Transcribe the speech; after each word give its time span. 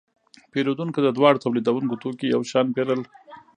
پیرودونکو 0.51 0.99
د 1.03 1.07
دواړو 1.17 1.41
تولیدونکو 1.43 1.99
توکي 2.03 2.25
یو 2.29 2.41
شان 2.51 2.67
پیرل. 2.75 3.01